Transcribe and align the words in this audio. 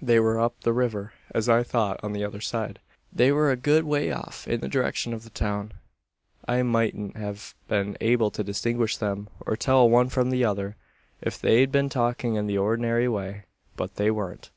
"They 0.00 0.20
were 0.20 0.38
up 0.38 0.60
the 0.60 0.72
river, 0.72 1.12
as 1.34 1.48
I 1.48 1.64
thought 1.64 1.98
on 2.04 2.12
the 2.12 2.22
other 2.24 2.40
side. 2.40 2.78
They 3.12 3.32
were 3.32 3.50
a 3.50 3.56
good 3.56 3.82
way 3.82 4.12
off, 4.12 4.46
in 4.46 4.60
the 4.60 4.68
direction 4.68 5.12
of 5.12 5.24
the 5.24 5.30
town. 5.30 5.72
"I 6.46 6.62
mightn't 6.62 7.16
have 7.16 7.56
been 7.66 7.96
able 8.00 8.30
to 8.30 8.44
distinguish 8.44 8.96
them, 8.96 9.28
or 9.44 9.56
tell 9.56 9.90
one 9.90 10.08
from 10.08 10.30
'tother, 10.30 10.76
if 11.20 11.40
they'd 11.40 11.72
been 11.72 11.88
talking 11.88 12.36
in 12.36 12.46
the 12.46 12.58
ordinary 12.58 13.08
way. 13.08 13.46
But 13.74 13.96
they 13.96 14.08
weren't. 14.12 14.52